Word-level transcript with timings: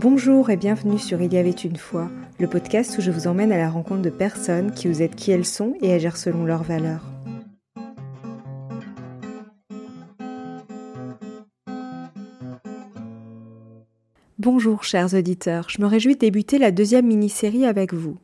Bonjour 0.00 0.48
et 0.48 0.56
bienvenue 0.56 0.96
sur 0.96 1.20
Il 1.22 1.34
y 1.34 1.38
avait 1.38 1.50
une 1.50 1.74
fois, 1.74 2.08
le 2.38 2.46
podcast 2.46 2.96
où 2.96 3.00
je 3.00 3.10
vous 3.10 3.26
emmène 3.26 3.50
à 3.50 3.58
la 3.58 3.68
rencontre 3.68 4.02
de 4.02 4.10
personnes 4.10 4.70
qui 4.70 4.86
vous 4.86 5.02
êtes 5.02 5.16
qui 5.16 5.32
elles 5.32 5.44
sont 5.44 5.74
et 5.82 5.92
agir 5.92 6.16
selon 6.16 6.44
leurs 6.44 6.62
valeurs. 6.62 7.02
Bonjour 14.38 14.84
chers 14.84 15.14
auditeurs, 15.14 15.68
je 15.68 15.82
me 15.82 15.86
réjouis 15.86 16.14
de 16.14 16.20
débuter 16.20 16.58
la 16.58 16.70
deuxième 16.70 17.08
mini-série 17.08 17.66
avec 17.66 17.92
vous. 17.92 18.18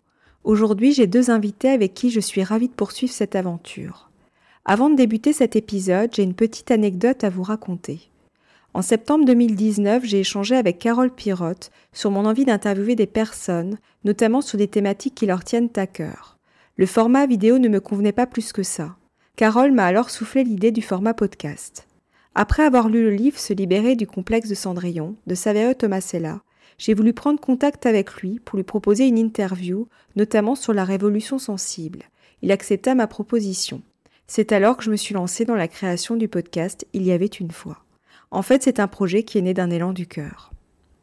Aujourd'hui, 0.44 0.92
j'ai 0.92 1.08
deux 1.08 1.28
invités 1.28 1.70
avec 1.70 1.92
qui 1.92 2.10
je 2.10 2.20
suis 2.20 2.44
ravie 2.44 2.68
de 2.68 2.74
poursuivre 2.74 3.12
cette 3.12 3.34
aventure. 3.34 4.12
Avant 4.64 4.90
de 4.90 4.94
débuter 4.94 5.32
cet 5.32 5.56
épisode, 5.56 6.10
j'ai 6.14 6.22
une 6.22 6.34
petite 6.34 6.70
anecdote 6.70 7.24
à 7.24 7.30
vous 7.30 7.42
raconter. 7.42 8.12
En 8.76 8.82
septembre 8.82 9.24
2019, 9.24 10.04
j'ai 10.04 10.18
échangé 10.18 10.56
avec 10.56 10.80
Carole 10.80 11.14
Pirotte 11.14 11.70
sur 11.92 12.10
mon 12.10 12.26
envie 12.26 12.44
d'interviewer 12.44 12.96
des 12.96 13.06
personnes, 13.06 13.78
notamment 14.02 14.40
sur 14.40 14.58
des 14.58 14.66
thématiques 14.66 15.14
qui 15.14 15.26
leur 15.26 15.44
tiennent 15.44 15.70
à 15.76 15.86
cœur. 15.86 16.38
Le 16.76 16.86
format 16.86 17.24
vidéo 17.26 17.58
ne 17.58 17.68
me 17.68 17.78
convenait 17.78 18.10
pas 18.10 18.26
plus 18.26 18.52
que 18.52 18.64
ça. 18.64 18.96
Carole 19.36 19.70
m'a 19.70 19.86
alors 19.86 20.10
soufflé 20.10 20.42
l'idée 20.42 20.72
du 20.72 20.82
format 20.82 21.14
podcast. 21.14 21.86
Après 22.34 22.64
avoir 22.64 22.88
lu 22.88 23.04
le 23.04 23.10
livre 23.10 23.38
Se 23.38 23.52
libérer 23.52 23.94
du 23.94 24.08
complexe 24.08 24.48
de 24.48 24.56
Cendrillon 24.56 25.14
de 25.28 25.36
Saverio 25.36 25.74
Tomasella, 25.74 26.42
j'ai 26.76 26.94
voulu 26.94 27.12
prendre 27.12 27.38
contact 27.38 27.86
avec 27.86 28.14
lui 28.14 28.40
pour 28.40 28.56
lui 28.56 28.64
proposer 28.64 29.06
une 29.06 29.18
interview, 29.18 29.86
notamment 30.16 30.56
sur 30.56 30.72
la 30.72 30.84
révolution 30.84 31.38
sensible. 31.38 32.02
Il 32.42 32.50
accepta 32.50 32.96
ma 32.96 33.06
proposition. 33.06 33.82
C'est 34.26 34.50
alors 34.50 34.76
que 34.76 34.82
je 34.82 34.90
me 34.90 34.96
suis 34.96 35.14
lancée 35.14 35.44
dans 35.44 35.54
la 35.54 35.68
création 35.68 36.16
du 36.16 36.26
podcast 36.26 36.88
Il 36.92 37.04
y 37.04 37.12
avait 37.12 37.26
une 37.26 37.52
fois. 37.52 37.83
En 38.34 38.42
fait, 38.42 38.64
c'est 38.64 38.80
un 38.80 38.88
projet 38.88 39.22
qui 39.22 39.38
est 39.38 39.42
né 39.42 39.54
d'un 39.54 39.70
élan 39.70 39.92
du 39.92 40.08
cœur. 40.08 40.50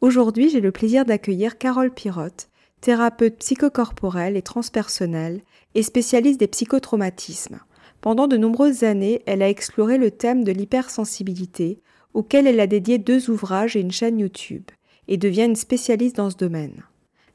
Aujourd'hui, 0.02 0.50
j'ai 0.50 0.60
le 0.60 0.70
plaisir 0.70 1.06
d'accueillir 1.06 1.56
Carole 1.56 1.90
Pirotte, 1.90 2.50
thérapeute 2.82 3.38
psychocorporelle 3.38 4.36
et 4.36 4.42
transpersonnelle 4.42 5.40
et 5.74 5.82
spécialiste 5.82 6.38
des 6.40 6.46
psychotraumatismes. 6.46 7.60
Pendant 8.02 8.26
de 8.26 8.36
nombreuses 8.36 8.84
années, 8.84 9.22
elle 9.24 9.40
a 9.40 9.48
exploré 9.48 9.96
le 9.96 10.10
thème 10.10 10.44
de 10.44 10.52
l'hypersensibilité, 10.52 11.80
auquel 12.12 12.46
elle 12.46 12.60
a 12.60 12.66
dédié 12.66 12.98
deux 12.98 13.30
ouvrages 13.30 13.76
et 13.76 13.80
une 13.80 13.92
chaîne 13.92 14.18
YouTube, 14.18 14.64
et 15.08 15.16
devient 15.16 15.46
une 15.46 15.56
spécialiste 15.56 16.16
dans 16.16 16.28
ce 16.28 16.36
domaine. 16.36 16.82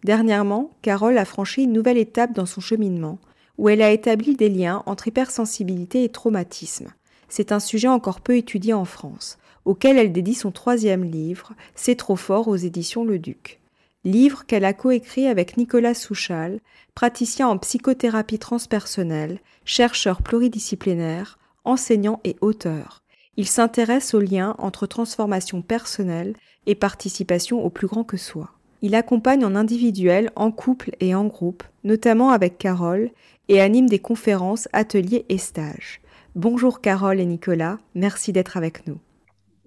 Dernièrement, 0.03 0.69
Carole 0.83 1.17
a 1.17 1.25
franchi 1.25 1.63
une 1.63 1.73
nouvelle 1.73 1.97
étape 1.97 2.33
dans 2.33 2.45
son 2.45 2.61
cheminement, 2.61 3.17
où 3.57 3.67
elle 3.67 3.81
a 3.81 3.89
établi 3.89 4.35
des 4.35 4.50
liens 4.50 4.83
entre 4.85 5.07
hypersensibilité 5.07 6.03
et 6.03 6.09
traumatisme. 6.09 6.94
C'est 7.29 7.52
un 7.52 7.59
sujet 7.59 7.88
encore 7.88 8.22
peu 8.22 8.38
étudié 8.38 8.75
en 8.75 8.85
France, 8.85 9.39
auquel 9.67 9.97
elle 9.97 10.13
dédie 10.13 10.33
son 10.33 10.51
troisième 10.51 11.03
livre, 11.03 11.51
C'est 11.75 11.95
trop 11.95 12.15
fort 12.15 12.47
aux 12.47 12.55
éditions 12.55 13.03
Le 13.03 13.19
Duc. 13.19 13.59
Livre 14.05 14.45
qu'elle 14.45 14.63
a 14.63 14.71
coécrit 14.71 15.27
avec 15.27 15.57
Nicolas 15.57 15.93
Souchal, 15.93 16.61
praticien 16.95 17.49
en 17.49 17.57
psychothérapie 17.57 18.39
transpersonnelle, 18.39 19.39
chercheur 19.65 20.21
pluridisciplinaire, 20.21 21.38
enseignant 21.65 22.21
et 22.23 22.38
auteur. 22.39 23.01
Il 23.35 23.45
s'intéresse 23.45 24.13
aux 24.13 24.21
liens 24.21 24.55
entre 24.57 24.88
transformation 24.88 25.61
personnelle 25.61 26.33
et 26.65 26.75
participation 26.75 27.63
au 27.63 27.69
plus 27.69 27.88
grand 27.88 28.05
que 28.05 28.17
soi. 28.17 28.51
Il 28.81 28.95
accompagne 28.95 29.43
en 29.43 29.53
individuel, 29.53 30.31
en 30.38 30.49
couple 30.49 30.91
et 31.01 31.13
en 31.13 31.25
groupe, 31.25 31.63
notamment 31.83 32.29
avec 32.29 32.57
Carole, 32.57 33.09
et 33.49 33.59
anime 33.59 33.89
des 33.89 33.99
conférences, 33.99 34.69
ateliers 34.71 35.25
et 35.27 35.38
stages. 35.38 35.99
Bonjour 36.35 36.79
Carole 36.79 37.19
et 37.19 37.25
Nicolas, 37.25 37.79
merci 37.95 38.31
d'être 38.31 38.55
avec 38.55 38.88
nous. 38.88 38.99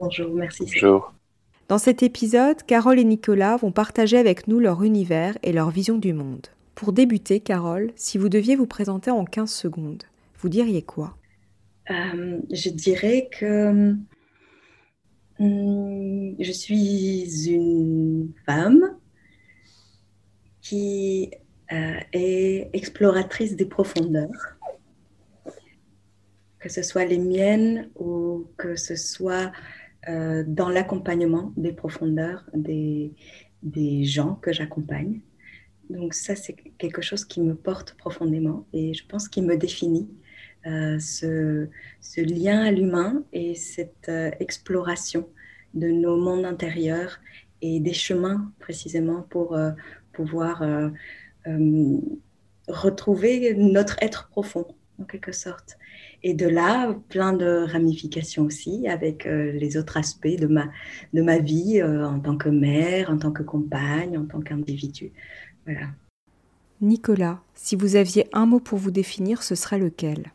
Bonjour, 0.00 0.34
merci. 0.34 0.64
Bonjour. 0.64 1.12
Dans 1.68 1.76
cet 1.76 2.02
épisode, 2.02 2.62
Carole 2.62 2.98
et 2.98 3.04
Nicolas 3.04 3.58
vont 3.58 3.70
partager 3.70 4.16
avec 4.16 4.48
nous 4.48 4.58
leur 4.58 4.82
univers 4.82 5.36
et 5.42 5.52
leur 5.52 5.70
vision 5.70 5.98
du 5.98 6.14
monde. 6.14 6.46
Pour 6.74 6.94
débuter, 6.94 7.40
Carole, 7.40 7.92
si 7.96 8.16
vous 8.16 8.30
deviez 8.30 8.56
vous 8.56 8.66
présenter 8.66 9.10
en 9.10 9.26
15 9.26 9.52
secondes, 9.52 10.04
vous 10.38 10.48
diriez 10.48 10.80
quoi? 10.80 11.18
Euh, 11.90 12.38
Je 12.50 12.70
dirais 12.70 13.28
que 13.30 13.94
hum, 15.38 16.34
je 16.38 16.52
suis 16.52 17.52
une 17.52 18.32
femme 18.46 18.96
qui 20.62 21.30
euh, 21.72 22.00
est 22.14 22.70
exploratrice 22.72 23.54
des 23.54 23.66
profondeurs, 23.66 24.56
que 26.58 26.70
ce 26.70 26.82
soit 26.82 27.04
les 27.04 27.18
miennes 27.18 27.90
ou 27.96 28.46
que 28.56 28.76
ce 28.76 28.96
soit 28.96 29.52
euh, 30.08 30.44
dans 30.46 30.70
l'accompagnement 30.70 31.52
des 31.58 31.72
profondeurs 31.72 32.48
des, 32.54 33.12
des 33.62 34.04
gens 34.04 34.36
que 34.36 34.50
j'accompagne. 34.50 35.20
Donc 35.90 36.14
ça, 36.14 36.34
c'est 36.36 36.54
quelque 36.78 37.02
chose 37.02 37.24
qui 37.26 37.42
me 37.42 37.54
porte 37.54 37.94
profondément 37.98 38.66
et 38.72 38.94
je 38.94 39.06
pense 39.06 39.28
qu'il 39.28 39.44
me 39.44 39.56
définit. 39.56 40.08
Euh, 40.66 40.98
ce, 40.98 41.68
ce, 42.00 42.20
lien 42.20 42.62
à 42.62 42.70
l'humain 42.70 43.24
et 43.32 43.54
cette 43.54 44.10
euh, 44.10 44.30
exploration 44.40 45.26
de 45.72 45.88
nos 45.88 46.16
mondes 46.16 46.44
intérieurs 46.44 47.18
et 47.62 47.80
des 47.80 47.94
chemins 47.94 48.52
précisément 48.58 49.22
pour 49.22 49.58
pouvoir 50.12 50.62
retrouver 52.68 53.54
notre 53.54 53.96
être 54.02 54.28
profond 54.28 54.66
en 54.98 55.04
quelque 55.04 55.32
sorte. 55.32 55.78
Et 56.22 56.34
de 56.34 56.46
là, 56.46 56.94
plein 57.08 57.32
de 57.32 57.66
ramifications 57.70 58.44
aussi 58.44 58.86
avec 58.88 59.26
euh, 59.26 59.52
les 59.52 59.78
autres 59.78 59.96
aspects 59.96 60.26
de 60.26 60.46
ma, 60.46 60.68
de 61.14 61.22
ma 61.22 61.38
vie 61.38 61.80
euh, 61.80 62.06
en 62.06 62.20
tant 62.20 62.36
que 62.36 62.50
mère, 62.50 63.10
en 63.10 63.18
tant 63.18 63.32
que 63.32 63.42
compagne, 63.42 64.18
en 64.18 64.26
tant 64.26 64.40
qu'individu. 64.40 65.12
Voilà. 65.64 65.88
Nicolas, 66.82 67.42
si 67.54 67.74
vous 67.74 67.96
aviez 67.96 68.26
un 68.32 68.44
mot 68.44 68.60
pour 68.60 68.78
vous 68.78 68.90
définir, 68.90 69.42
ce 69.42 69.54
serait 69.54 69.78
lequel? 69.78 70.32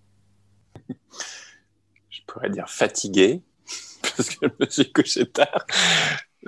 Je 2.10 2.22
pourrais 2.26 2.50
dire 2.50 2.70
fatigué, 2.70 3.44
parce 4.02 4.30
que 4.30 4.48
je 4.48 4.66
me 4.66 4.70
suis 4.70 4.92
couché 4.92 5.26
tard. 5.28 5.68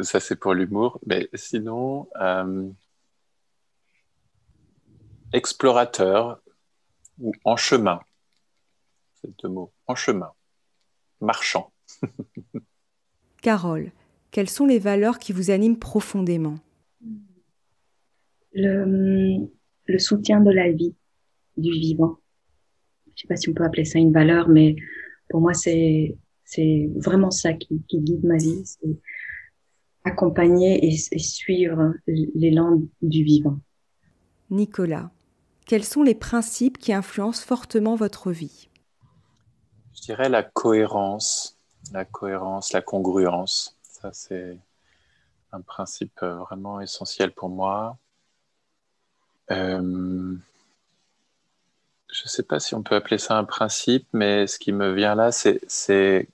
Ça, 0.02 0.20
c'est 0.20 0.36
pour 0.36 0.54
l'humour. 0.54 1.00
Mais 1.06 1.30
sinon, 1.34 2.08
euh, 2.20 2.70
explorateur 5.32 6.40
ou 7.20 7.32
en 7.44 7.56
chemin 7.56 8.00
deux 9.42 9.50
mots, 9.50 9.72
en 9.88 9.96
chemin, 9.96 10.32
marchand. 11.22 11.72
Carole, 13.42 13.92
quelles 14.32 14.50
sont 14.50 14.66
les 14.66 14.80
valeurs 14.80 15.20
qui 15.20 15.34
vous 15.34 15.52
animent 15.52 15.80
profondément? 15.80 16.60
Le, 18.54 19.48
soutien 19.98 20.42
de 20.42 20.52
la 20.52 20.72
vie, 20.72 20.96
du 21.56 21.72
vivant. 21.72 22.18
Je 23.08 23.12
ne 23.12 23.18
sais 23.22 23.28
pas 23.28 23.36
si 23.36 23.50
on 23.50 23.54
peut 23.54 23.64
appeler 23.64 23.86
ça 23.86 24.00
une 24.00 24.12
valeur, 24.12 24.50
mais 24.50 24.76
pour 25.30 25.42
moi, 25.42 25.54
c'est 25.54 26.16
vraiment 26.96 27.32
ça 27.32 27.54
qui, 27.54 27.82
guide 27.90 28.24
ma 28.24 28.38
vie. 28.38 28.64
C'est 28.66 29.00
accompagner 30.04 30.86
et, 30.86 30.96
et 31.12 31.20
suivre 31.20 31.94
l'élan 32.08 32.82
du 33.02 33.24
vivant. 33.24 33.60
Nicolas, 34.50 35.12
quels 35.66 35.84
sont 35.84 36.02
les 36.02 36.16
principes 36.16 36.78
qui 36.78 36.94
influencent 36.94 37.46
fortement 37.46 37.96
votre 37.96 38.32
vie? 38.32 38.70
Je 39.98 40.04
dirais 40.04 40.30
la 40.30 40.44
cohérence, 40.44 41.58
la 41.92 42.06
cohérence, 42.06 42.72
la 42.74 42.82
congruence. 42.82 43.76
Ça, 43.82 44.12
c'est 44.14 44.58
un 45.52 45.62
principe 45.62 46.22
euh, 46.24 46.36
vraiment 46.36 46.80
essentiel 46.82 47.32
pour 47.32 47.50
moi. 47.50 47.98
Euh, 49.52 50.36
je 52.12 52.24
ne 52.24 52.30
sais 52.30 52.44
pas 52.44 52.60
si 52.60 52.76
on 52.76 52.84
peut 52.84 52.96
appeler 52.96 53.18
ça 53.18 53.38
un 53.38 53.44
principe, 53.44 54.08
mais 54.14 54.48
ce 54.48 54.60
qui 54.60 54.72
me 54.72 54.94
vient 54.94 55.16
là, 55.16 55.32
c'est 55.32 56.30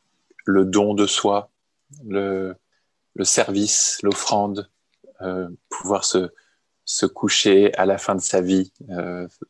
le 0.46 0.66
don 0.66 0.94
de 0.94 1.08
soi, 1.08 1.50
le, 2.06 2.56
service, 3.22 4.00
l'offrande, 4.04 4.70
euh, 5.22 5.50
pouvoir 5.70 6.04
se, 6.04 6.32
se, 6.86 7.06
coucher 7.06 7.74
à 7.76 7.86
la 7.86 7.98
fin 7.98 8.16
de 8.16 8.22
sa 8.22 8.42
vie, 8.42 8.72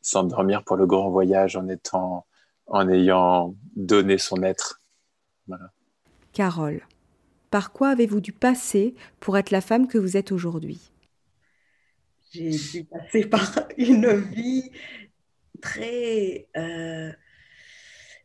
s'endormir 0.01 0.63
pour 0.63 0.77
le 0.77 0.85
grand 0.85 1.09
voyage 1.09 1.55
en 1.55 1.67
étant 1.67 2.25
en 2.67 2.89
ayant 2.89 3.55
donné 3.75 4.17
son 4.17 4.43
être. 4.43 4.81
Carole, 6.31 6.81
par 7.49 7.71
quoi 7.71 7.89
avez-vous 7.89 8.21
dû 8.21 8.31
passer 8.31 8.95
pour 9.19 9.37
être 9.37 9.51
la 9.51 9.61
femme 9.61 9.87
que 9.87 9.97
vous 9.97 10.17
êtes 10.17 10.31
aujourd'hui? 10.31 10.91
J'ai 12.31 12.49
dû 12.49 12.83
passer 12.85 13.25
par 13.25 13.67
une 13.77 14.11
vie 14.15 14.71
très 15.61 16.47
euh, 16.57 17.11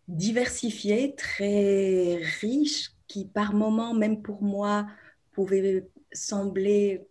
diversifiée, 0.09 1.15
très 1.15 2.17
riche, 2.41 2.93
qui 3.07 3.27
par 3.27 3.53
moments, 3.53 3.95
même 3.95 4.23
pour 4.23 4.43
moi, 4.43 4.87
pouvait 5.33 5.87
sembler 6.13 7.07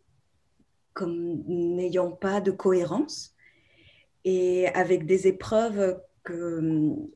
comme 0.94 1.44
n'ayant 1.47 2.12
pas 2.12 2.41
de 2.41 2.51
cohérence. 2.51 3.35
Et 4.24 4.68
avec 4.69 5.06
des 5.06 5.27
épreuves 5.27 6.01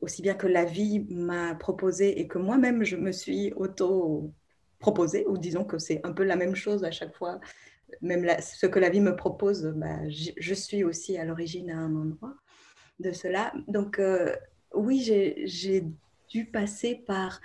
aussi 0.00 0.22
bien 0.22 0.34
que 0.34 0.46
la 0.46 0.64
vie 0.64 1.06
m'a 1.10 1.54
proposé 1.54 2.20
et 2.20 2.26
que 2.26 2.38
moi-même 2.38 2.84
je 2.84 2.96
me 2.96 3.12
suis 3.12 3.52
auto 3.54 4.30
proposé, 4.78 5.24
ou 5.28 5.38
disons 5.38 5.64
que 5.64 5.78
c'est 5.78 6.00
un 6.04 6.12
peu 6.12 6.24
la 6.24 6.36
même 6.36 6.54
chose 6.56 6.84
à 6.84 6.90
chaque 6.90 7.14
fois 7.14 7.40
même 8.00 8.26
ce 8.40 8.66
que 8.66 8.78
la 8.78 8.88
vie 8.88 9.00
me 9.00 9.14
propose, 9.14 9.72
bah, 9.76 10.08
je, 10.08 10.54
suis 10.54 10.84
aussi 10.84 11.18
à 11.18 11.24
l'origine 11.24 11.70
à 11.70 11.76
un 11.76 11.94
endroit 11.94 12.34
de 13.00 13.12
cela. 13.12 13.52
Donc 13.68 13.98
euh, 13.98 14.34
oui, 14.74 15.02
j'ai 15.02 15.84
dû 16.28 16.46
passer 16.46 16.94
par 16.94 17.40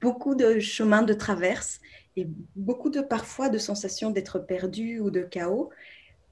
beaucoup 0.00 0.34
de 0.34 0.60
chemins 0.60 1.02
de 1.02 1.14
traverse 1.14 1.80
et 2.16 2.28
beaucoup 2.54 2.90
de 2.90 3.00
parfois 3.00 3.48
de 3.48 3.58
sensations 3.58 4.10
d'être 4.10 4.38
perdu 4.38 5.00
ou 5.00 5.10
de 5.10 5.22
chaos 5.22 5.70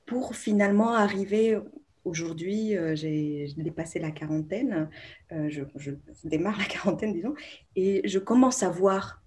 pour 0.06 0.34
finalement 0.34 0.92
arriver 0.92 1.58
aujourd'hui, 2.04 2.76
euh, 2.76 2.94
j'ai 2.94 3.52
dépassé 3.56 3.98
la 3.98 4.10
quarantaine, 4.10 4.88
euh, 5.32 5.48
je, 5.48 5.92
démarre 6.24 6.58
la 6.58 6.64
quarantaine 6.66 7.12
disons, 7.12 7.34
et 7.76 8.02
je 8.08 8.18
commence 8.18 8.62
à 8.62 8.70
voir 8.70 9.22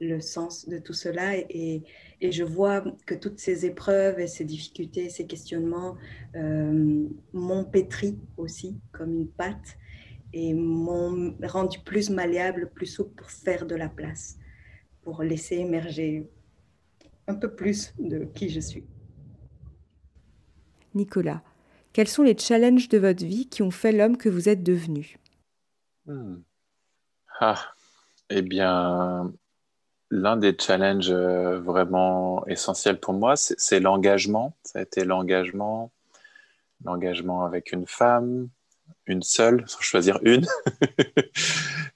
le 0.00 0.20
sens 0.20 0.68
de 0.68 0.78
tout 0.78 0.92
cela 0.92 1.36
et, 1.36 1.82
et, 2.20 2.32
je 2.32 2.42
vois 2.42 2.84
que 3.06 3.14
toutes 3.14 3.38
ces 3.38 3.64
épreuves 3.64 4.18
et 4.18 4.26
ces 4.26 4.44
difficultés, 4.44 5.08
ces 5.08 5.26
questionnements 5.26 5.96
euh, 6.34 7.08
m'ont 7.32 7.64
pétri 7.64 8.18
aussi 8.36 8.76
comme 8.90 9.14
une 9.14 9.28
pâte 9.28 9.78
et 10.32 10.52
m'ont 10.52 11.36
rendu 11.44 11.78
plus 11.78 12.10
malléable, 12.10 12.70
plus 12.74 12.86
souple 12.86 13.14
pour 13.14 13.30
faire 13.30 13.66
de 13.66 13.76
la 13.76 13.88
place, 13.88 14.36
pour 15.02 15.22
laisser 15.22 15.56
émerger 15.56 16.28
un 17.28 17.36
peu 17.36 17.54
plus 17.54 17.94
de 17.98 18.24
qui 18.24 18.48
je 18.50 18.60
suis. 18.60 18.84
Nicolas, 20.92 21.42
quels 21.94 22.08
sont 22.08 22.24
les 22.24 22.36
challenges 22.36 22.88
de 22.88 22.98
votre 22.98 23.24
vie 23.24 23.48
qui 23.48 23.62
ont 23.62 23.70
fait 23.70 23.92
l'homme 23.92 24.18
que 24.18 24.28
vous 24.28 24.48
êtes 24.48 24.62
devenu? 24.62 25.16
Hmm. 26.06 26.40
Ah, 27.40 27.72
eh 28.30 28.42
bien, 28.42 29.32
l'un 30.10 30.36
des 30.36 30.56
challenges 30.58 31.10
euh, 31.10 31.60
vraiment 31.60 32.44
essentiels 32.46 32.98
pour 32.98 33.14
moi, 33.14 33.36
c'est 33.36 33.78
l'engagement. 33.78 34.56
Ça 34.64 34.80
a 34.80 34.82
été 34.82 35.04
l'engagement, 35.04 35.92
l'engagement 36.84 37.44
avec 37.44 37.70
une 37.70 37.86
femme, 37.86 38.48
une 39.06 39.22
seule, 39.22 39.64
sans 39.66 39.80
choisir 39.80 40.18
une. 40.22 40.46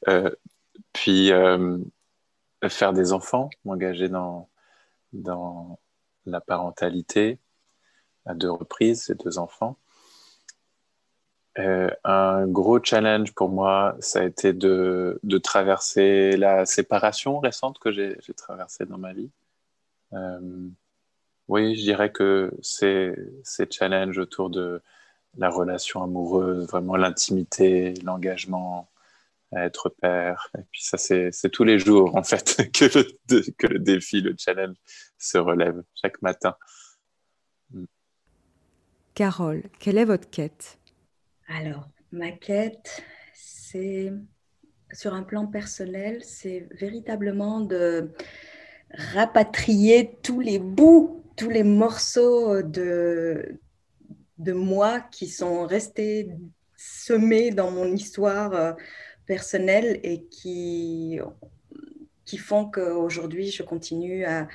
Euh, 0.07 0.31
puis 0.95 1.33
euh, 1.33 1.77
faire 2.69 2.95
des 2.95 3.13
enfants, 3.13 3.51
m'engager 3.67 4.09
dans, 4.09 4.49
dans 5.13 5.79
la 6.25 6.41
parentalité 6.41 7.39
à 8.25 8.35
deux 8.35 8.51
reprises, 8.51 9.03
ces 9.03 9.17
deux 9.17 9.39
enfants. 9.39 9.77
Euh, 11.59 11.91
un 12.05 12.47
gros 12.47 12.83
challenge 12.83 13.33
pour 13.35 13.49
moi, 13.49 13.97
ça 14.01 14.21
a 14.21 14.25
été 14.25 14.53
de, 14.53 15.19
traverser 15.43 16.37
la 16.37 16.67
séparation 16.67 17.41
récente 17.41 17.79
que 17.79 17.91
j'ai 17.93 18.17
traversée 18.37 18.87
dans 18.87 18.99
ma 18.99 19.13
vie. 19.13 19.31
Euh, 20.13 20.69
oui, 21.49 21.75
je 21.77 21.83
dirais 21.83 22.13
que 22.13 22.53
ces, 22.63 23.15
ces 23.43 23.67
challenges 23.71 24.19
autour 24.19 24.51
de 24.51 24.81
la 25.37 25.51
relation 25.51 26.03
amoureuse, 26.03 26.67
vraiment 26.69 26.97
l'intimité, 26.97 27.95
l'engagement 28.05 28.89
être 29.57 29.89
père. 29.89 30.51
Et 30.59 30.63
puis 30.71 30.83
ça, 30.83 30.99
c'est 30.99 31.51
tous 31.51 31.65
les 31.65 31.79
jours, 31.79 32.15
en 32.17 32.23
fait, 32.23 32.71
que 32.73 32.85
le, 32.85 33.51
que 33.53 33.67
le 33.67 33.79
défi, 33.79 34.21
le 34.21 34.35
challenge 34.39 34.77
se 35.19 35.39
relève 35.39 35.83
chaque 35.95 36.21
matin. 36.23 36.55
Mm. 37.71 37.85
Carole, 39.15 39.63
quelle 39.79 39.99
est 39.99 40.05
votre 40.05 40.31
quête? 40.31 40.79
Alors, 41.49 41.89
ma 42.13 42.31
quête, 42.31 43.03
c'est 43.35 44.13
sur 44.93 45.15
un 45.15 45.23
plan 45.23 45.47
personnel, 45.47 46.23
c'est 46.23 46.69
véritablement 46.73 47.61
de 47.61 48.13
rapatrier 48.93 50.19
tous 50.23 50.41
les 50.41 50.59
bouts, 50.59 51.25
tous 51.37 51.49
les 51.49 51.63
morceaux 51.63 52.63
de, 52.63 53.59
moi 54.47 55.01
qui 55.01 55.27
sont 55.27 55.67
restés 55.67 56.31
semés 56.77 57.51
dans 57.51 57.71
mon 57.71 57.93
histoire 57.93 58.53
euh, 58.55 58.73
personnelle 59.27 60.01
et 60.03 60.25
qui 60.27 61.19
qui 62.29 62.37
font 62.37 62.67
qu'aujourd'hui, 62.67 63.51
je 63.51 63.63
continue 63.63 64.27
à, 64.27 64.47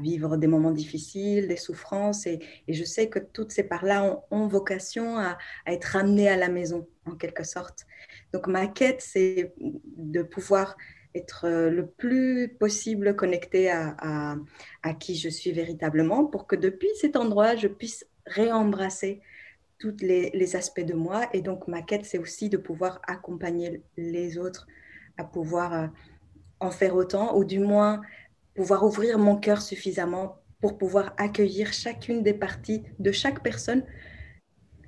vivre 0.00 0.38
des 0.38 0.46
moments 0.46 0.70
difficiles, 0.70 1.46
des 1.46 1.58
souffrances, 1.58 2.26
et, 2.26 2.40
je 2.66 2.84
sais 2.84 3.10
que 3.10 3.18
toutes 3.18 3.52
ces 3.52 3.64
parts-là 3.64 4.24
ont, 4.30 4.48
vocation 4.48 5.18
à, 5.18 5.36
être 5.66 5.94
amenées 5.94 6.30
à 6.30 6.38
la 6.38 6.48
maison, 6.48 6.88
en 7.04 7.16
quelque 7.16 7.44
sorte. 7.44 7.86
Donc 8.32 8.46
ma 8.46 8.66
quête, 8.66 9.02
c'est 9.02 9.52
de 9.58 10.22
pouvoir 10.22 10.78
être 11.14 11.44
euh, 11.44 11.68
le 11.68 11.86
plus 11.86 12.48
possible 12.48 13.14
connecté 13.14 13.70
à, 13.70 14.38
qui 14.98 15.14
je 15.14 15.28
suis 15.28 15.52
véritablement, 15.52 16.24
pour 16.24 16.46
que 16.46 16.56
depuis 16.56 16.88
cet 16.98 17.14
endroit, 17.14 17.56
je 17.56 17.68
puisse 17.68 18.06
réembrasser 18.24 19.20
tous 19.78 19.96
les, 20.00 20.30
les 20.30 20.56
aspects 20.56 20.80
de 20.80 20.94
moi. 20.94 21.28
Et 21.34 21.42
donc 21.42 21.68
ma 21.68 21.82
quête, 21.82 22.06
c'est 22.06 22.18
aussi 22.18 22.48
de 22.48 22.56
pouvoir 22.56 23.02
accompagner 23.06 23.82
les 23.98 24.38
autres 24.38 24.66
à 25.18 25.24
pouvoir 25.24 25.74
euh, 25.74 25.86
en 26.60 26.70
faire 26.70 26.94
autant, 26.94 27.36
ou 27.36 27.44
du 27.44 27.58
moins 27.58 28.00
pouvoir 28.54 28.84
ouvrir 28.84 29.18
mon 29.18 29.36
cœur 29.36 29.62
suffisamment 29.62 30.36
pour 30.60 30.78
pouvoir 30.78 31.14
accueillir 31.16 31.72
chacune 31.72 32.22
des 32.22 32.34
parties 32.34 32.82
de 32.98 33.12
chaque 33.12 33.42
personne, 33.42 33.84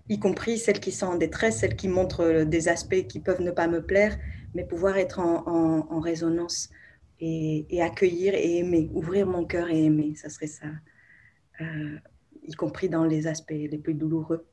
y 0.09 0.19
compris 0.19 0.59
celles 0.59 0.81
qui 0.81 0.91
sont 0.91 1.07
en 1.07 1.17
détresse, 1.17 1.59
celles 1.59 1.77
qui 1.77 1.89
montrent 1.89 2.43
des 2.43 2.69
aspects 2.69 3.07
qui 3.07 3.21
peuvent 3.21 3.41
ne 3.41 3.53
pas 3.53 3.69
me 3.69 3.81
plaire, 3.81 4.19
mais 4.55 4.65
pouvoir 4.65 4.97
être 4.97 5.21
en, 5.21 6.01
résonance 6.01 6.71
et, 7.21 7.81
accueillir 7.81 8.35
et 8.35 8.59
aimer, 8.59 8.91
ouvrir 8.93 9.27
mon 9.27 9.45
cœur 9.45 9.71
et 9.71 9.85
aimer, 9.85 10.15
ça 10.17 10.29
serait 10.29 10.49
ça, 10.49 10.67
euh, 11.61 11.97
y 12.43 12.53
compris 12.55 12.89
dans 12.89 13.05
les 13.05 13.29
aspects 13.29 13.51
les 13.53 13.79
plus 13.79 13.95
douloureux. 13.95 14.47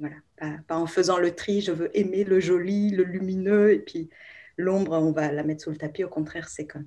Voilà, 0.00 0.16
pas 0.66 0.76
en 0.76 0.86
faisant 0.86 1.18
le 1.18 1.32
tri, 1.32 1.60
je 1.60 1.72
veux 1.72 1.96
aimer 1.96 2.24
le 2.24 2.40
joli, 2.40 2.90
le 2.90 3.04
lumineux, 3.04 3.72
et 3.72 3.78
puis 3.78 4.08
l'ombre, 4.58 4.92
on 4.92 5.12
va 5.12 5.32
la 5.32 5.42
mettre 5.42 5.64
sous 5.64 5.70
le 5.70 5.76
tapis. 5.76 6.04
Au 6.04 6.08
contraire, 6.08 6.48
c'est 6.48 6.66
comme 6.66 6.86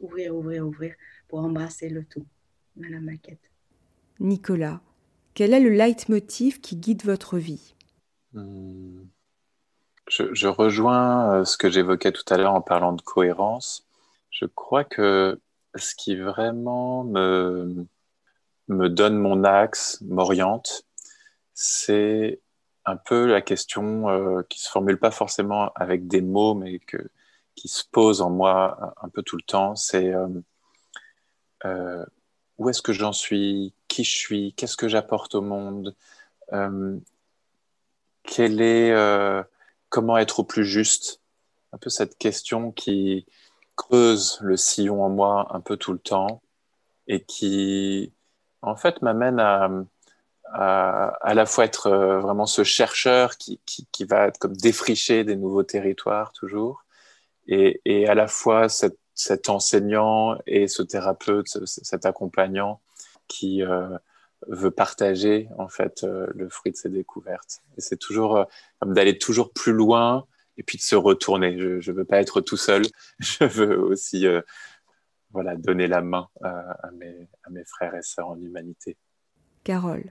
ouvrir, 0.00 0.34
ouvrir, 0.34 0.66
ouvrir 0.66 0.94
pour 1.28 1.38
embrasser 1.38 1.88
le 1.88 2.04
tout. 2.04 2.26
Voilà 2.76 2.98
ma 3.00 3.16
quête. 3.16 3.50
Nicolas, 4.18 4.80
quel 5.34 5.54
est 5.54 5.60
le 5.60 5.70
leitmotiv 5.70 6.60
qui 6.60 6.76
guide 6.76 7.04
votre 7.04 7.38
vie? 7.38 7.74
Hmm. 8.32 9.04
je, 10.08 10.46
rejoins 10.46 11.32
euh, 11.32 11.44
ce 11.44 11.56
que 11.56 11.70
j'évoquais 11.70 12.12
tout 12.12 12.24
à 12.28 12.36
l'heure 12.36 12.54
en 12.54 12.60
parlant 12.60 12.92
de 12.92 13.02
cohérence. 13.02 13.86
Je 14.30 14.44
crois 14.44 14.84
que 14.84 15.40
ce 15.74 15.94
qui 15.94 16.16
vraiment 16.16 17.04
me, 17.04 17.86
me 18.68 18.88
donne 18.88 19.16
mon 19.16 19.44
axe, 19.44 20.00
m'oriente, 20.02 20.86
c'est 21.54 22.40
un 22.86 22.96
peu 22.96 23.26
la 23.26 23.42
question 23.42 24.08
euh, 24.08 24.42
qui 24.48 24.60
se 24.60 24.70
formule 24.70 24.98
pas 24.98 25.10
forcément 25.10 25.72
avec 25.74 26.06
des 26.06 26.20
mots, 26.20 26.54
mais 26.54 26.80
qui 27.56 27.68
se 27.68 27.82
pose 27.90 28.22
en 28.22 28.30
moi 28.30 28.94
un, 29.02 29.08
peu 29.08 29.22
tout 29.22 29.36
le 29.36 29.42
temps. 29.42 29.74
C'est 29.74 30.14
euh, 30.14 30.28
euh, 31.64 32.06
où 32.58 32.70
est-ce 32.70 32.82
que 32.82 32.92
j'en 32.92 33.12
suis, 33.12 33.74
qui 33.88 34.04
je 34.04 34.16
suis, 34.16 34.54
qu'est-ce 34.54 34.76
que 34.76 34.88
j'apporte 34.88 35.34
au 35.34 35.42
monde, 35.42 35.94
quel 38.22 38.60
est, 38.60 38.94
comment 39.88 40.16
être 40.16 40.40
au 40.40 40.44
plus 40.44 40.64
juste? 40.64 41.20
Un 41.72 41.78
peu 41.78 41.90
cette 41.90 42.16
question 42.18 42.70
qui 42.70 43.26
creuse 43.74 44.38
le 44.40 44.56
sillon 44.56 45.04
en 45.04 45.10
moi 45.10 45.48
un 45.50 45.60
peu 45.60 45.76
tout 45.76 45.92
le 45.92 45.98
temps 45.98 46.40
et 47.08 47.22
qui, 47.24 48.12
en 48.62 48.76
fait, 48.76 49.02
m'amène 49.02 49.40
à 49.40 49.68
à, 50.52 51.34
la 51.34 51.46
fois 51.46 51.64
être 51.64 51.88
euh, 51.88 52.20
vraiment 52.20 52.46
ce 52.46 52.64
chercheur 52.64 53.36
qui, 53.36 53.60
qui, 53.64 54.04
va 54.04 54.30
comme 54.30 54.56
défricher 54.56 55.24
des 55.24 55.36
nouveaux 55.36 55.62
territoires 55.62 56.32
toujours, 56.32 56.84
et, 57.48 57.80
et 57.84 58.08
à 58.08 58.14
la 58.14 58.28
fois 58.28 58.68
cet, 58.68 59.48
enseignant 59.48 60.36
et 60.46 60.68
ce 60.68 60.82
thérapeute, 60.82 61.48
cet 61.64 62.06
accompagnant 62.06 62.80
qui 63.28 63.62
euh, 63.62 63.96
veut 64.48 64.70
partager 64.70 65.48
en 65.58 65.68
fait 65.68 66.04
euh, 66.04 66.26
le 66.34 66.48
fruit 66.48 66.72
de 66.72 66.76
ses 66.76 66.90
découvertes. 66.90 67.62
C'est 67.78 67.98
toujours 67.98 68.46
comme 68.78 68.92
d'aller 68.94 69.18
toujours 69.18 69.52
plus 69.52 69.72
loin 69.72 70.26
et 70.58 70.62
puis 70.62 70.78
de 70.78 70.82
se 70.82 70.96
retourner. 70.96 71.58
Je 71.58 71.90
ne 71.90 71.96
veux 71.96 72.04
pas 72.04 72.20
être 72.20 72.40
tout 72.40 72.56
seul, 72.56 72.82
je 73.18 73.44
veux 73.44 73.78
aussi 73.78 74.26
voilà, 75.30 75.56
donner 75.56 75.86
la 75.86 76.02
main 76.02 76.28
à, 76.42 76.90
mes, 76.92 77.28
à 77.44 77.50
mes 77.50 77.64
frères 77.64 77.94
et 77.94 78.02
sœurs 78.02 78.28
en 78.28 78.40
humanité. 78.40 78.96
Carole, 79.64 80.04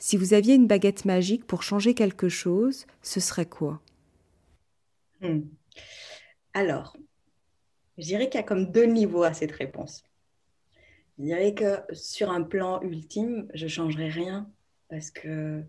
si 0.00 0.16
vous 0.16 0.34
aviez 0.34 0.54
une 0.54 0.66
baguette 0.66 1.04
magique 1.04 1.46
pour 1.46 1.62
changer 1.62 1.94
quelque 1.94 2.28
chose, 2.28 2.86
ce 3.02 3.20
serait 3.20 3.46
quoi? 3.46 3.80
Hmm. 5.20 5.42
Alors, 6.54 6.96
je 7.98 8.04
dirais 8.04 8.30
qu'il 8.30 8.40
y 8.40 8.42
a 8.42 8.46
comme 8.46 8.72
deux 8.72 8.86
niveaux 8.86 9.22
à 9.22 9.34
cette 9.34 9.52
réponse. 9.52 10.02
Je 11.18 11.24
dirais 11.24 11.54
que 11.54 11.80
sur 11.92 12.30
un 12.30 12.42
plan 12.42 12.80
ultime, 12.80 13.46
je 13.52 13.64
ne 13.64 13.68
changerais 13.68 14.08
rien 14.08 14.50
parce 14.88 15.10
que, 15.10 15.62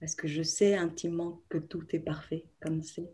parce 0.00 0.16
que 0.16 0.26
je 0.26 0.42
sais 0.42 0.74
intimement 0.74 1.40
que 1.48 1.58
tout 1.58 1.86
est 1.94 2.00
parfait 2.00 2.44
comme 2.60 2.82
c'est, 2.82 3.08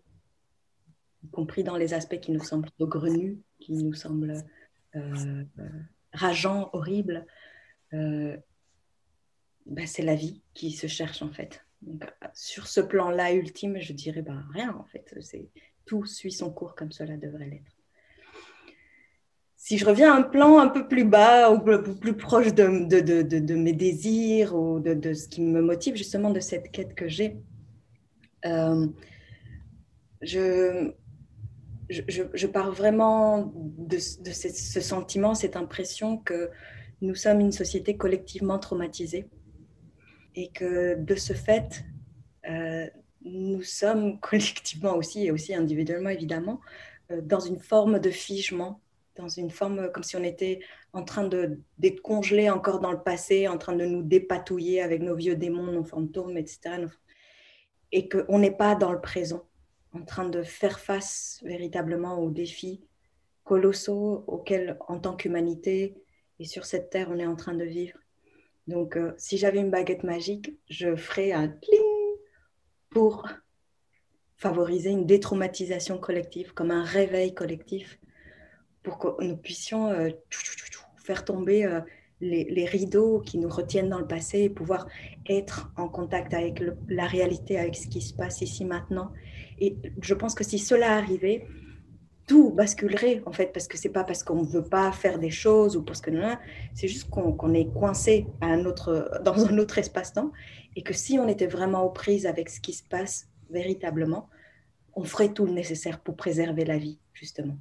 y 1.24 1.28
compris 1.28 1.62
dans 1.62 1.76
les 1.76 1.92
aspects 1.92 2.20
qui 2.20 2.32
nous 2.32 2.42
semblent 2.42 2.70
saugrenus, 2.78 3.36
qui 3.60 3.74
nous 3.74 3.92
semblent 3.92 4.42
euh, 4.96 5.44
euh, 5.58 5.68
rageants, 6.14 6.70
horribles. 6.72 7.26
Euh, 7.92 8.38
bah, 9.68 9.86
c'est 9.86 10.02
la 10.02 10.14
vie 10.14 10.42
qui 10.54 10.72
se 10.72 10.86
cherche 10.86 11.22
en 11.22 11.30
fait. 11.30 11.64
sur 12.34 12.66
ce 12.66 12.80
plan-là 12.80 13.32
ultime, 13.32 13.78
je 13.80 13.92
dirais 13.92 14.22
bah, 14.22 14.42
rien 14.52 14.74
en 14.78 14.84
fait. 14.84 15.14
C'est 15.20 15.48
tout 15.86 16.06
suit 16.06 16.32
son 16.32 16.50
cours 16.50 16.74
comme 16.74 16.92
cela 16.92 17.16
devrait 17.16 17.48
l'être. 17.48 17.72
Si 19.56 19.76
je 19.76 19.84
reviens 19.84 20.14
à 20.14 20.16
un 20.16 20.22
plan 20.22 20.58
un 20.58 20.68
peu 20.68 20.88
plus 20.88 21.04
bas 21.04 21.50
ou 21.50 21.60
plus 21.60 22.16
proche 22.16 22.54
de, 22.54 22.86
de, 22.86 23.54
mes 23.54 23.72
désirs 23.72 24.54
ou 24.54 24.80
de, 24.80 25.12
ce 25.12 25.28
qui 25.28 25.42
me 25.42 25.60
motive 25.60 25.96
justement 25.96 26.30
de 26.30 26.40
cette 26.40 26.70
quête 26.70 26.94
que 26.94 27.08
j'ai, 27.08 27.36
euh, 28.46 28.86
je, 30.22 30.92
je, 31.90 32.46
pars 32.46 32.70
vraiment 32.70 33.52
de, 33.54 33.98
ce, 33.98 34.80
sentiment, 34.80 35.34
cette 35.34 35.56
impression 35.56 36.18
que 36.18 36.50
nous 37.00 37.14
sommes 37.14 37.40
une 37.40 37.52
société 37.52 37.96
collectivement 37.96 38.58
traumatisée 38.58 39.28
et 40.38 40.50
que 40.50 40.94
de 40.94 41.16
ce 41.16 41.32
fait, 41.32 41.84
euh, 42.48 42.86
nous 43.22 43.62
sommes 43.62 44.20
collectivement 44.20 44.94
aussi 44.94 45.26
et 45.26 45.32
aussi 45.32 45.52
individuellement 45.52 46.10
évidemment 46.10 46.60
euh, 47.10 47.20
dans 47.20 47.40
une 47.40 47.58
forme 47.58 47.98
de 47.98 48.10
figement, 48.10 48.80
dans 49.16 49.28
une 49.28 49.50
forme 49.50 49.90
comme 49.90 50.04
si 50.04 50.16
on 50.16 50.22
était 50.22 50.60
en 50.92 51.02
train 51.02 51.28
d'être 51.76 52.00
congelé 52.02 52.48
encore 52.50 52.78
dans 52.78 52.92
le 52.92 53.02
passé, 53.02 53.48
en 53.48 53.58
train 53.58 53.74
de 53.74 53.84
nous 53.84 54.02
dépatouiller 54.02 54.80
avec 54.80 55.02
nos 55.02 55.16
vieux 55.16 55.34
démons, 55.34 55.72
nos 55.72 55.82
fantômes, 55.82 56.36
etc. 56.36 56.86
Et 57.90 58.08
qu'on 58.08 58.38
n'est 58.38 58.56
pas 58.56 58.76
dans 58.76 58.92
le 58.92 59.00
présent, 59.00 59.44
en 59.92 60.02
train 60.02 60.28
de 60.28 60.44
faire 60.44 60.78
face 60.78 61.40
véritablement 61.42 62.20
aux 62.20 62.30
défis 62.30 62.86
colossaux 63.42 64.22
auxquels, 64.28 64.78
en 64.86 65.00
tant 65.00 65.16
qu'humanité 65.16 65.96
et 66.38 66.44
sur 66.44 66.64
cette 66.64 66.90
terre, 66.90 67.08
on 67.10 67.18
est 67.18 67.26
en 67.26 67.34
train 67.34 67.54
de 67.54 67.64
vivre. 67.64 67.98
Donc, 68.68 68.96
euh, 68.96 69.12
si 69.16 69.38
j'avais 69.38 69.58
une 69.58 69.70
baguette 69.70 70.04
magique, 70.04 70.54
je 70.68 70.94
ferais 70.94 71.32
un 71.32 71.48
cling 71.48 71.80
pour 72.90 73.26
favoriser 74.36 74.90
une 74.90 75.06
détraumatisation 75.06 75.98
collective, 75.98 76.52
comme 76.52 76.70
un 76.70 76.84
réveil 76.84 77.34
collectif, 77.34 77.98
pour 78.82 78.98
que 78.98 79.24
nous 79.24 79.38
puissions 79.38 79.88
euh, 79.88 80.10
faire 81.02 81.24
tomber 81.24 81.64
euh, 81.64 81.80
les, 82.20 82.66
rideaux 82.66 83.20
qui 83.20 83.38
nous 83.38 83.48
retiennent 83.48 83.88
dans 83.88 83.98
le 83.98 84.06
passé 84.06 84.40
et 84.40 84.50
pouvoir 84.50 84.86
être 85.28 85.72
en 85.76 85.88
contact 85.88 86.34
avec 86.34 86.62
la 86.88 87.06
réalité, 87.06 87.58
avec 87.58 87.74
ce 87.74 87.88
qui 87.88 88.02
se 88.02 88.12
passe 88.12 88.42
ici 88.42 88.66
maintenant. 88.66 89.12
Et 89.60 89.76
je 90.02 90.14
pense 90.14 90.34
que 90.34 90.44
si 90.44 90.58
cela 90.58 90.94
arrivait, 90.94 91.46
tout 92.28 92.50
basculerait 92.50 93.22
en 93.26 93.32
fait, 93.32 93.52
parce 93.52 93.66
que 93.66 93.76
c'est 93.76 93.88
pas 93.88 94.04
parce 94.04 94.22
qu'on 94.22 94.42
ne 94.42 94.46
veut 94.46 94.62
pas 94.62 94.92
faire 94.92 95.18
des 95.18 95.30
choses 95.30 95.76
ou 95.76 95.82
parce 95.82 96.00
que 96.00 96.10
c'est 96.74 96.86
juste 96.86 97.10
qu'on 97.10 97.54
est 97.54 97.72
coincé 97.72 98.26
à 98.40 98.46
un 98.46 98.64
autre, 98.64 99.10
dans 99.24 99.46
un 99.46 99.58
autre 99.58 99.78
espace-temps 99.78 100.30
et 100.76 100.82
que 100.82 100.92
si 100.92 101.18
on 101.18 101.26
était 101.26 101.48
vraiment 101.48 101.82
aux 101.82 101.90
prises 101.90 102.26
avec 102.26 102.50
ce 102.50 102.60
qui 102.60 102.72
se 102.72 102.84
passe 102.84 103.28
véritablement, 103.50 104.28
on 104.94 105.04
ferait 105.04 105.32
tout 105.32 105.46
le 105.46 105.52
nécessaire 105.52 106.00
pour 106.00 106.16
préserver 106.16 106.64
la 106.64 106.78
vie, 106.78 106.98
justement. 107.14 107.56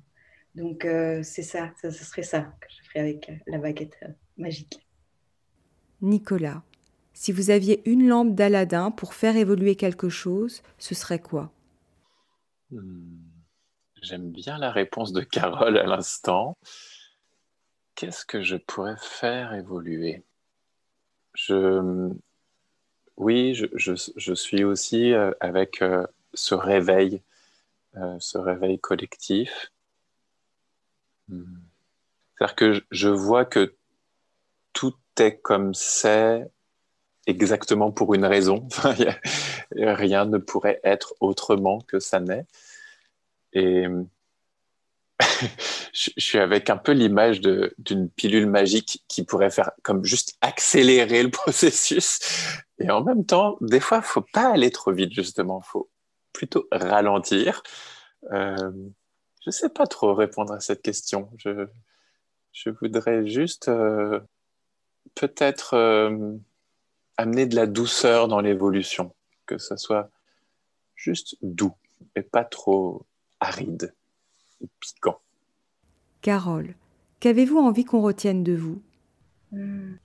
Donc 0.54 0.86
euh, 0.86 1.22
c'est 1.24 1.44
ça, 1.44 1.72
ce 1.82 1.90
serait 1.92 2.24
ça 2.24 2.42
que 2.60 2.68
je 2.70 2.90
ferais 2.90 3.00
avec 3.00 3.30
euh, 3.30 3.36
la 3.48 3.60
baguette 3.60 3.98
euh, 4.04 4.08
magique. 4.38 4.86
Nicolas, 6.02 6.64
si 7.14 7.32
vous 7.32 7.50
aviez 7.52 7.82
une 7.90 8.08
lampe 8.08 8.36
d'Aladin 8.36 8.92
pour 8.92 9.14
faire 9.14 9.38
évoluer 9.38 9.76
quelque 9.76 10.10
chose, 10.10 10.62
ce 10.78 10.94
serait 10.94 11.22
quoi? 11.22 11.52
Hmm. 12.72 13.37
J'aime 14.02 14.32
bien 14.32 14.58
la 14.58 14.72
réponse 14.72 15.12
de 15.12 15.22
Carole 15.22 15.78
à 15.78 15.86
l'instant. 15.86 16.58
Qu'est-ce 17.96 18.26
que 18.26 18.44
je 18.44 18.56
pourrais 18.56 18.98
faire 19.00 19.54
évoluer? 19.54 20.24
Je, 21.34 22.12
Oui, 23.18 23.56
je, 23.56 24.34
suis 24.36 24.64
aussi 24.64 25.14
euh, 25.14 25.32
avec 25.40 25.82
euh, 25.82 26.06
ce 26.34 26.54
réveil, 26.54 27.22
euh, 27.96 28.18
ce 28.20 28.38
réveil 28.38 28.80
collectif. 28.80 29.72
C'est-à-dire 31.30 32.56
que 32.56 32.82
je 32.92 33.10
vois 33.10 33.46
que 33.46 33.76
tout 34.74 34.96
est 35.20 35.38
comme 35.38 35.74
c'est 35.74 36.50
exactement 37.26 37.92
pour 37.92 38.14
une 38.14 38.26
raison. 38.26 38.68
Rien 39.72 40.26
ne 40.26 40.38
pourrait 40.38 40.80
être 40.84 41.16
autrement 41.20 41.82
que 41.82 42.00
ça 42.00 42.20
n'est. 42.20 42.46
Et 43.58 43.88
je 45.94 46.12
suis 46.18 46.38
avec 46.38 46.70
un 46.70 46.78
peu 46.78 46.92
l'image 46.92 47.42
d'une 47.42 48.10
pilule 48.10 48.48
magique 48.48 49.04
qui 49.08 49.24
pourrait 49.24 49.50
faire 49.50 49.72
comme 49.82 50.04
juste 50.06 50.38
accélérer 50.42 51.24
le 51.24 51.32
processus. 51.32 52.20
Et 52.80 52.92
en 52.92 53.04
même 53.04 53.26
temps, 53.26 53.58
des 53.62 53.80
fois, 53.80 53.98
il 53.98 54.04
faut 54.04 54.26
pas 54.34 54.52
aller 54.54 54.70
trop 54.70 54.92
vite, 54.92 55.12
justement. 55.14 55.62
Il 55.66 55.68
faut 55.68 55.90
plutôt 56.34 56.68
ralentir. 56.72 57.64
Euh, 58.32 58.72
je 59.44 59.50
sais 59.50 59.70
pas 59.70 59.88
trop 59.88 60.14
répondre 60.14 60.54
à 60.54 60.60
cette 60.60 60.84
question. 60.84 61.32
Je, 61.38 61.68
je 62.54 62.70
voudrais 62.70 63.26
juste 63.26 63.70
euh, 63.70 64.20
peut-être 65.16 65.74
euh, 65.74 66.36
amener 67.18 67.48
de 67.48 67.56
la 67.56 67.66
douceur 67.66 68.28
dans 68.28 68.42
l'évolution, 68.42 69.16
que 69.48 69.58
ce 69.58 69.78
soit 69.78 70.12
juste 70.96 71.38
doux 71.42 71.74
et 72.16 72.22
pas 72.22 72.44
trop 72.44 73.07
aride 73.40 73.96
et 74.62 74.70
piquant. 74.80 75.22
Carole, 76.22 76.76
qu'avez-vous 77.20 77.58
envie 77.58 77.84
qu'on 77.84 78.02
retienne 78.04 78.44
de 78.44 78.54
vous? 78.54 78.84
Hmm. 79.52 79.96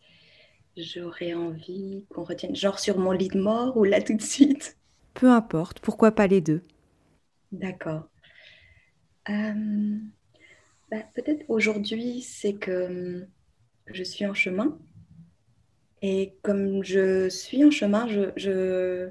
J'aurais 0.77 1.35
envie 1.35 2.07
qu'on 2.11 2.25
retienne, 2.25 2.57
genre 2.57 2.79
sur 2.81 2.99
mon 2.99 3.13
lit 3.13 3.29
de 3.29 3.41
mort 3.41 3.77
ou 3.77 3.85
là 3.85 4.03
tout 4.03 4.15
de 4.17 4.23
suite? 4.23 4.79
Peu 5.15 5.31
importe, 5.31 5.81
pourquoi 5.81 6.13
pas 6.13 6.27
les 6.27 6.43
deux? 6.43 6.63
D'accord. 7.53 8.09
Euh, 9.29 9.99
bah, 10.91 11.03
peut-être 11.15 11.45
aujourd'hui, 11.49 12.23
c'est 12.23 12.55
que 12.55 13.27
je 13.89 14.03
suis 14.05 14.27
en 14.27 14.35
chemin. 14.35 14.79
Et 16.03 16.35
comme 16.43 16.85
je 16.85 17.29
suis 17.31 17.65
en 17.65 17.71
chemin, 17.71 18.07
je, 18.09 19.11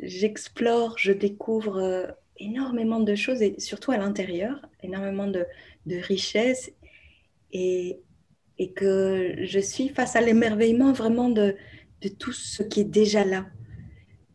j'explore, 0.00 0.98
je 0.98 1.12
découvre 1.12 1.78
euh, 1.78 2.06
énormément 2.38 3.00
de 3.00 3.14
choses, 3.14 3.42
et 3.42 3.58
surtout 3.58 3.92
à 3.92 3.98
l'intérieur, 3.98 4.60
énormément 4.82 5.26
de, 5.26 5.46
richesses, 5.86 6.72
et, 7.52 7.98
et, 8.58 8.72
que 8.72 9.36
je 9.42 9.58
suis 9.58 9.88
face 9.88 10.16
à 10.16 10.20
l'émerveillement 10.20 10.92
vraiment 10.92 11.28
de, 11.28 11.56
de, 12.00 12.08
tout 12.08 12.32
ce 12.32 12.62
qui 12.62 12.80
est 12.80 12.84
déjà 12.84 13.24
là, 13.24 13.46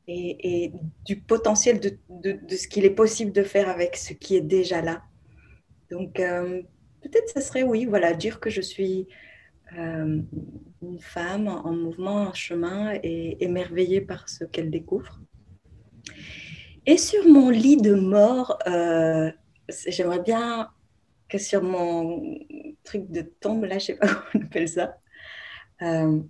et, 0.07 0.63
et 0.63 0.73
du 1.05 1.17
potentiel 1.17 1.79
de, 1.79 1.97
de, 2.09 2.55
ce 2.55 2.67
qu'il 2.67 2.85
est 2.85 2.91
possible 2.91 3.31
de 3.31 3.43
faire 3.43 3.69
avec 3.69 3.95
ce 3.95 4.13
qui 4.13 4.35
est 4.35 4.41
déjà 4.41 4.81
là. 4.81 5.03
Donc, 5.91 6.19
euh, 6.19 6.61
peut-être 7.01 7.29
ce 7.33 7.41
serait, 7.41 7.63
oui, 7.63 7.85
voilà, 7.85 8.13
dire 8.13 8.39
que 8.39 8.49
je 8.49 8.61
suis 8.61 9.07
euh, 9.77 10.21
une 10.81 10.99
femme 10.99 11.47
en 11.47 11.73
mouvement, 11.73 12.27
en 12.27 12.33
chemin, 12.33 12.97
et 13.03 13.43
émerveillée 13.43 14.01
par 14.01 14.29
ce 14.29 14.45
qu'elle 14.45 14.69
découvre. 14.69 15.19
Et 16.89 16.97
sur 16.97 17.27
mon 17.27 17.49
lit 17.49 17.75
de 17.75 17.93
mort, 17.93 18.57
euh, 18.65 19.29
j'aimerais 19.87 20.21
bien 20.21 20.71
que 21.27 21.37
sur 21.37 21.61
mon 21.61 22.39
truc 22.85 23.11
de 23.11 23.21
tombe, 23.21 23.65
là, 23.65 23.77
je 23.77 23.87
sais 23.87 23.95
pas 23.95 24.07
comment 24.31 24.45
on 24.45 24.47
appelle 24.47 24.69
ça, 24.69 24.97
euh, 25.81 26.21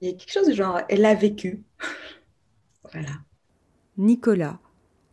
il 0.00 0.08
y 0.08 0.10
a 0.12 0.16
quelque 0.16 0.32
chose 0.32 0.48
de 0.48 0.52
genre, 0.52 0.80
elle 0.88 1.04
a 1.04 1.14
vécu. 1.14 1.62
voilà. 2.92 3.12
Nicolas, 3.96 4.58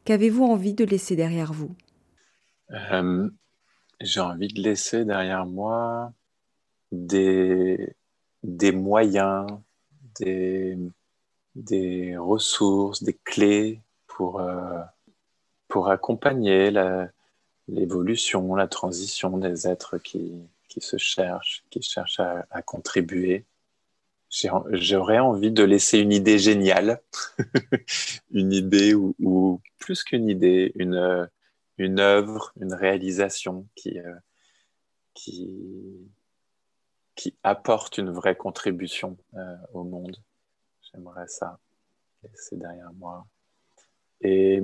qu'avez-vous 0.03 0.45
envie 0.45 0.73
de 0.73 0.83
laisser 0.83 1.15
derrière 1.15 1.53
vous? 1.53 1.75
Euh, 2.71 3.29
J'ai 4.01 4.19
envie 4.19 4.47
de 4.47 4.63
laisser 4.63 5.05
derrière 5.05 5.45
moi 5.45 6.11
des, 6.91 7.95
des 8.41 8.71
moyens, 8.71 9.45
des, 10.19 10.75
des 11.53 12.17
ressources, 12.17 13.03
des 13.03 13.19
clés 13.23 13.84
pour, 14.15 14.39
euh, 14.39 14.81
pour 15.67 15.89
accompagner 15.89 16.71
l'évolution, 17.67 18.55
la, 18.55 18.67
transition 18.67 19.37
des 19.37 19.67
êtres 19.67 19.97
qui, 19.97 20.31
qui 20.69 20.79
se 20.79 20.97
cherchent, 20.97 21.65
qui 21.69 21.81
cherchent 21.81 22.21
à, 22.21 22.61
contribuer. 22.61 23.45
J'aurais 24.71 25.19
envie 25.19 25.51
de 25.51 25.63
laisser 25.63 25.99
une 25.99 26.13
idée 26.13 26.39
géniale, 26.39 27.01
une 28.31 28.53
idée 28.53 28.93
ou, 28.93 29.15
ou 29.19 29.59
plus 29.79 30.05
qu'une 30.05 30.29
idée, 30.29 30.71
une, 30.75 31.29
une 31.77 31.99
œuvre, 31.99 32.53
une 32.61 32.73
réalisation 32.73 33.67
qui, 33.75 33.99
euh, 33.99 34.15
qui, 35.13 36.09
qui 37.15 37.35
apporte 37.43 37.97
une 37.97 38.11
vraie 38.11 38.37
contribution 38.37 39.17
euh, 39.33 39.57
au 39.73 39.83
monde. 39.83 40.15
J'aimerais 40.83 41.27
ça 41.27 41.59
laisser 42.23 42.55
derrière 42.55 42.93
moi. 42.93 43.27
Et 44.25 44.63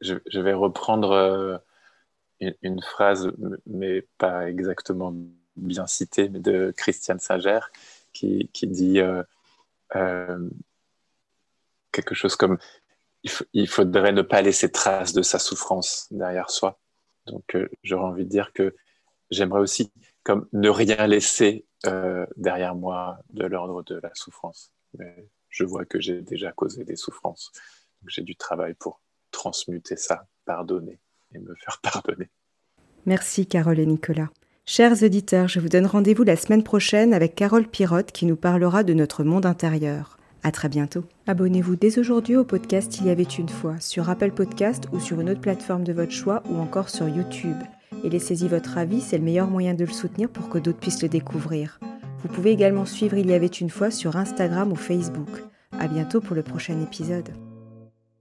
je, 0.00 0.40
vais 0.40 0.52
reprendre 0.52 1.12
euh, 1.12 1.58
une, 2.40 2.82
phrase, 2.82 3.30
mais 3.66 4.02
pas 4.18 4.48
exactement 4.48 5.14
bien 5.54 5.86
citée, 5.86 6.28
mais 6.28 6.40
de 6.40 6.74
Christiane 6.76 7.20
Sager, 7.20 7.60
qui, 8.12 8.50
dit 8.62 8.98
euh, 8.98 9.22
euh, 9.94 10.50
quelque 11.92 12.16
chose 12.16 12.34
comme 12.34 12.58
il, 13.52 13.68
faudrait 13.68 14.12
ne 14.12 14.22
pas 14.22 14.42
laisser 14.42 14.72
trace 14.72 15.12
de 15.12 15.22
sa 15.22 15.38
souffrance 15.38 16.08
derrière 16.10 16.50
soi. 16.50 16.80
Donc, 17.26 17.56
j'aurais 17.84 18.06
envie 18.06 18.24
de 18.24 18.30
dire 18.30 18.52
que 18.52 18.74
j'aimerais 19.30 19.60
aussi 19.60 19.92
comme 20.24 20.48
ne 20.52 20.68
rien 20.68 21.06
laisser 21.06 21.64
derrière 22.36 22.74
moi 22.74 23.18
de 23.30 23.46
l'ordre 23.46 23.84
de 23.84 24.00
la 24.02 24.10
souffrance. 24.14 24.72
Mais 24.98 25.28
je 25.48 25.62
vois 25.62 25.84
que 25.84 26.00
j'ai 26.00 26.22
déjà 26.22 26.50
causé 26.50 26.84
des 26.84 26.96
souffrances. 26.96 27.52
J'ai 28.06 28.22
du 28.22 28.36
travail 28.36 28.74
pour 28.74 29.00
transmuter 29.30 29.96
ça, 29.96 30.26
pardonner 30.44 31.00
et 31.34 31.38
me 31.38 31.54
faire 31.54 31.80
pardonner. 31.82 32.30
Merci 33.04 33.46
Carole 33.46 33.78
et 33.78 33.86
Nicolas. 33.86 34.30
Chers 34.64 35.04
auditeurs, 35.04 35.46
je 35.46 35.60
vous 35.60 35.68
donne 35.68 35.86
rendez-vous 35.86 36.24
la 36.24 36.36
semaine 36.36 36.64
prochaine 36.64 37.14
avec 37.14 37.36
Carole 37.36 37.68
Pirotte 37.68 38.10
qui 38.10 38.26
nous 38.26 38.36
parlera 38.36 38.82
de 38.82 38.94
notre 38.94 39.22
monde 39.22 39.46
intérieur. 39.46 40.18
À 40.42 40.50
très 40.50 40.68
bientôt. 40.68 41.04
Abonnez-vous 41.26 41.76
dès 41.76 41.98
aujourd'hui 41.98 42.36
au 42.36 42.44
podcast 42.44 42.98
Il 42.98 43.06
y 43.06 43.10
avait 43.10 43.22
une 43.22 43.48
fois 43.48 43.78
sur 43.80 44.10
Apple 44.10 44.32
Podcast 44.32 44.84
ou 44.92 45.00
sur 45.00 45.20
une 45.20 45.30
autre 45.30 45.40
plateforme 45.40 45.84
de 45.84 45.92
votre 45.92 46.12
choix 46.12 46.42
ou 46.50 46.56
encore 46.56 46.88
sur 46.88 47.08
YouTube. 47.08 47.56
Et 48.04 48.10
laissez-y 48.10 48.48
votre 48.48 48.78
avis, 48.78 49.00
c'est 49.00 49.18
le 49.18 49.24
meilleur 49.24 49.48
moyen 49.48 49.74
de 49.74 49.84
le 49.84 49.92
soutenir 49.92 50.28
pour 50.28 50.48
que 50.48 50.58
d'autres 50.58 50.78
puissent 50.78 51.02
le 51.02 51.08
découvrir. 51.08 51.78
Vous 52.22 52.28
pouvez 52.28 52.50
également 52.50 52.86
suivre 52.86 53.16
Il 53.16 53.30
y 53.30 53.34
avait 53.34 53.46
une 53.46 53.70
fois 53.70 53.90
sur 53.90 54.16
Instagram 54.16 54.72
ou 54.72 54.76
Facebook. 54.76 55.44
À 55.78 55.86
bientôt 55.88 56.20
pour 56.20 56.34
le 56.34 56.42
prochain 56.42 56.80
épisode. 56.80 57.30